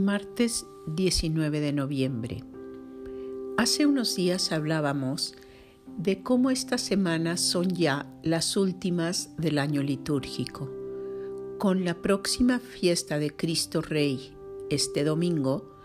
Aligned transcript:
Martes 0.00 0.66
19 0.86 1.60
de 1.60 1.74
noviembre. 1.74 2.42
Hace 3.58 3.84
unos 3.84 4.16
días 4.16 4.50
hablábamos 4.50 5.34
de 5.98 6.22
cómo 6.22 6.50
estas 6.50 6.80
semanas 6.80 7.42
son 7.42 7.68
ya 7.68 8.10
las 8.22 8.56
últimas 8.56 9.36
del 9.36 9.58
año 9.58 9.82
litúrgico. 9.82 10.70
Con 11.58 11.84
la 11.84 12.00
próxima 12.00 12.60
fiesta 12.60 13.18
de 13.18 13.36
Cristo 13.36 13.82
Rey, 13.82 14.34
este 14.70 15.04
domingo, 15.04 15.76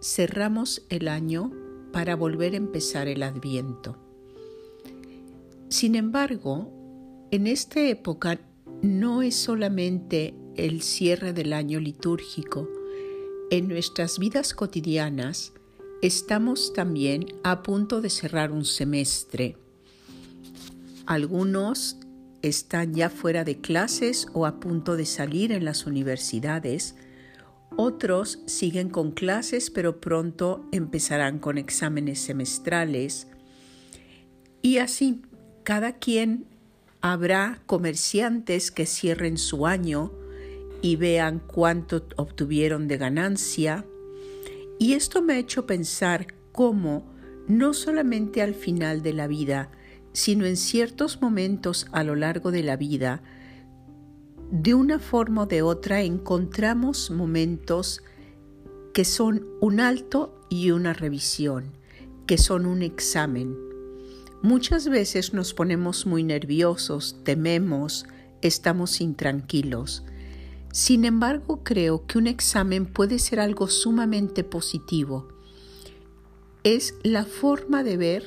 cerramos 0.00 0.86
el 0.88 1.08
año 1.08 1.50
para 1.92 2.14
volver 2.14 2.54
a 2.54 2.58
empezar 2.58 3.08
el 3.08 3.24
adviento. 3.24 3.98
Sin 5.68 5.96
embargo, 5.96 6.70
en 7.32 7.48
esta 7.48 7.80
época 7.80 8.38
no 8.82 9.22
es 9.22 9.34
solamente 9.34 10.32
el 10.54 10.80
cierre 10.82 11.32
del 11.32 11.52
año 11.52 11.80
litúrgico, 11.80 12.68
en 13.56 13.68
nuestras 13.68 14.18
vidas 14.18 14.52
cotidianas 14.52 15.52
estamos 16.02 16.72
también 16.72 17.26
a 17.44 17.62
punto 17.62 18.00
de 18.00 18.10
cerrar 18.10 18.50
un 18.50 18.64
semestre. 18.64 19.56
Algunos 21.06 21.96
están 22.42 22.94
ya 22.94 23.10
fuera 23.10 23.44
de 23.44 23.60
clases 23.60 24.26
o 24.32 24.44
a 24.44 24.58
punto 24.58 24.96
de 24.96 25.06
salir 25.06 25.52
en 25.52 25.64
las 25.64 25.86
universidades. 25.86 26.96
Otros 27.76 28.40
siguen 28.46 28.88
con 28.88 29.12
clases 29.12 29.70
pero 29.70 30.00
pronto 30.00 30.66
empezarán 30.72 31.38
con 31.38 31.56
exámenes 31.56 32.18
semestrales. 32.18 33.28
Y 34.62 34.78
así, 34.78 35.22
cada 35.62 35.92
quien 35.92 36.46
habrá 37.00 37.62
comerciantes 37.66 38.72
que 38.72 38.84
cierren 38.84 39.38
su 39.38 39.64
año 39.68 40.10
y 40.84 40.96
vean 40.96 41.38
cuánto 41.38 42.04
obtuvieron 42.16 42.88
de 42.88 42.98
ganancia. 42.98 43.86
Y 44.78 44.92
esto 44.92 45.22
me 45.22 45.32
ha 45.32 45.38
hecho 45.38 45.64
pensar 45.64 46.26
cómo, 46.52 47.10
no 47.48 47.72
solamente 47.72 48.42
al 48.42 48.54
final 48.54 49.02
de 49.02 49.14
la 49.14 49.26
vida, 49.26 49.70
sino 50.12 50.44
en 50.44 50.58
ciertos 50.58 51.22
momentos 51.22 51.86
a 51.92 52.04
lo 52.04 52.16
largo 52.16 52.50
de 52.50 52.62
la 52.62 52.76
vida, 52.76 53.22
de 54.50 54.74
una 54.74 54.98
forma 54.98 55.44
o 55.44 55.46
de 55.46 55.62
otra 55.62 56.02
encontramos 56.02 57.10
momentos 57.10 58.02
que 58.92 59.06
son 59.06 59.46
un 59.62 59.80
alto 59.80 60.38
y 60.50 60.70
una 60.70 60.92
revisión, 60.92 61.78
que 62.26 62.36
son 62.36 62.66
un 62.66 62.82
examen. 62.82 63.56
Muchas 64.42 64.90
veces 64.90 65.32
nos 65.32 65.54
ponemos 65.54 66.04
muy 66.04 66.24
nerviosos, 66.24 67.24
tememos, 67.24 68.04
estamos 68.42 69.00
intranquilos. 69.00 70.04
Sin 70.74 71.04
embargo, 71.04 71.60
creo 71.62 72.04
que 72.04 72.18
un 72.18 72.26
examen 72.26 72.84
puede 72.84 73.20
ser 73.20 73.38
algo 73.38 73.68
sumamente 73.68 74.42
positivo. 74.42 75.28
Es 76.64 76.96
la 77.04 77.24
forma 77.26 77.84
de 77.84 77.96
ver 77.96 78.24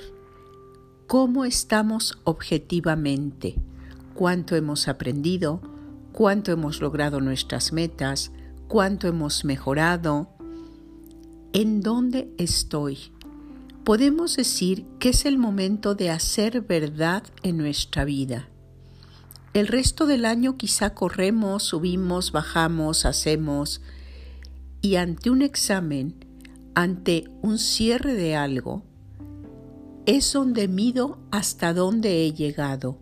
cómo 1.07 1.43
estamos 1.43 2.17
objetivamente, 2.23 3.55
cuánto 4.13 4.55
hemos 4.55 4.87
aprendido, 4.87 5.59
cuánto 6.13 6.53
hemos 6.53 6.79
logrado 6.79 7.19
nuestras 7.19 7.73
metas, 7.73 8.31
cuánto 8.69 9.09
hemos 9.09 9.43
mejorado, 9.43 10.29
en 11.51 11.81
dónde 11.81 12.33
estoy. 12.37 13.11
Podemos 13.83 14.37
decir 14.37 14.85
que 14.99 15.09
es 15.09 15.25
el 15.25 15.37
momento 15.37 15.95
de 15.95 16.11
hacer 16.11 16.61
verdad 16.61 17.23
en 17.43 17.57
nuestra 17.57 18.05
vida. 18.05 18.47
El 19.57 19.65
resto 19.65 20.05
del 20.05 20.25
año 20.25 20.55
quizá 20.55 20.93
corremos, 20.93 21.63
subimos, 21.63 22.31
bajamos, 22.31 23.07
hacemos 23.07 23.81
y 24.83 24.97
ante 24.97 25.31
un 25.31 25.41
examen, 25.41 26.13
ante 26.75 27.23
un 27.41 27.57
cierre 27.57 28.13
de 28.13 28.35
algo, 28.35 28.83
es 30.05 30.31
donde 30.31 30.67
mido 30.67 31.17
hasta 31.31 31.73
dónde 31.73 32.23
he 32.23 32.33
llegado. 32.33 32.99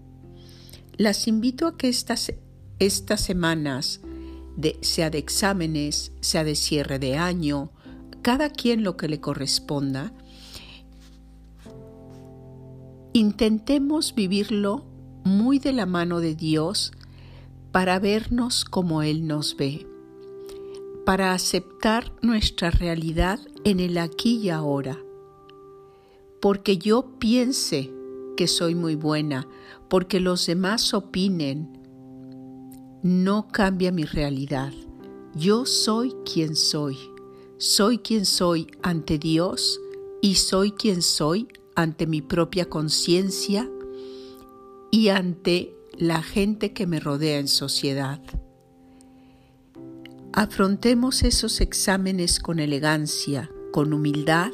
Las 0.95 1.27
invito 1.27 1.67
a 1.67 1.75
que 1.75 1.89
estas, 1.89 2.31
estas 2.79 3.19
semanas, 3.19 3.99
sea 4.79 5.09
de 5.09 5.17
exámenes, 5.17 6.13
sea 6.21 6.45
de 6.45 6.55
cierre 6.55 6.99
de 6.99 7.17
año, 7.17 7.73
cada 8.21 8.49
quien 8.49 8.81
lo 8.81 8.95
que 8.95 9.09
le 9.09 9.19
corresponda, 9.19 10.13
intentemos 13.11 14.15
vivirlo 14.15 14.94
muy 15.25 15.57
de 15.57 15.73
la 15.73 15.87
mano 15.87 16.19
de 16.21 16.35
Dios 16.35 16.91
para 17.71 17.99
vernos 17.99 18.63
como 18.63 19.01
Él 19.01 19.25
nos 19.25 19.57
ve, 19.57 19.87
para 21.03 21.33
aceptar 21.33 22.13
nuestra 22.21 22.69
realidad 22.69 23.39
en 23.63 23.79
el 23.79 23.97
aquí 23.97 24.37
y 24.37 24.49
ahora. 24.49 24.99
Porque 26.39 26.77
yo 26.77 27.17
piense 27.17 27.91
que 28.37 28.47
soy 28.47 28.75
muy 28.75 28.93
buena, 28.93 29.47
porque 29.89 30.19
los 30.19 30.45
demás 30.45 30.93
opinen, 30.93 31.75
no 33.01 33.47
cambia 33.47 33.91
mi 33.91 34.03
realidad. 34.03 34.73
Yo 35.33 35.65
soy 35.65 36.13
quien 36.31 36.55
soy. 36.55 36.97
Soy 37.57 37.97
quien 37.97 38.25
soy 38.25 38.67
ante 38.83 39.17
Dios 39.17 39.79
y 40.21 40.35
soy 40.35 40.71
quien 40.71 41.01
soy 41.01 41.47
ante 41.73 42.05
mi 42.05 42.21
propia 42.21 42.69
conciencia 42.69 43.69
y 44.95 45.09
ante 45.09 45.75
la 45.97 46.23
gente 46.23 46.71
que 46.71 46.87
me 46.87 47.01
rodea 47.01 47.37
en 47.37 47.49
sociedad. 47.49 48.21
Afrontemos 50.31 51.23
esos 51.23 51.59
exámenes 51.59 52.39
con 52.39 52.61
elegancia, 52.61 53.51
con 53.73 53.91
humildad 53.91 54.53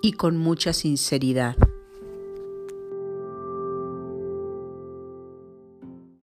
y 0.00 0.12
con 0.12 0.38
mucha 0.38 0.72
sinceridad. 0.72 1.56